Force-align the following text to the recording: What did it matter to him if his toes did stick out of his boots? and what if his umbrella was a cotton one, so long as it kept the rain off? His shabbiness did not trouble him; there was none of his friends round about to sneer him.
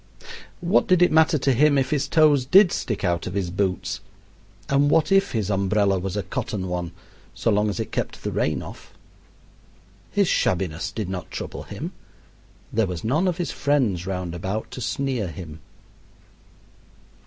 What 0.61 0.87
did 0.87 1.03
it 1.03 1.11
matter 1.11 1.37
to 1.37 1.53
him 1.53 1.77
if 1.77 1.91
his 1.91 2.07
toes 2.07 2.43
did 2.43 2.71
stick 2.71 3.03
out 3.03 3.27
of 3.27 3.35
his 3.35 3.51
boots? 3.51 3.99
and 4.67 4.89
what 4.89 5.11
if 5.11 5.33
his 5.33 5.51
umbrella 5.51 5.99
was 5.99 6.17
a 6.17 6.23
cotton 6.23 6.67
one, 6.67 6.91
so 7.35 7.51
long 7.51 7.69
as 7.69 7.79
it 7.79 7.91
kept 7.91 8.23
the 8.23 8.31
rain 8.31 8.63
off? 8.63 8.93
His 10.09 10.27
shabbiness 10.27 10.91
did 10.91 11.07
not 11.07 11.29
trouble 11.29 11.61
him; 11.69 11.91
there 12.73 12.87
was 12.87 13.03
none 13.03 13.27
of 13.27 13.37
his 13.37 13.51
friends 13.51 14.07
round 14.07 14.33
about 14.33 14.71
to 14.71 14.81
sneer 14.81 15.27
him. 15.27 15.59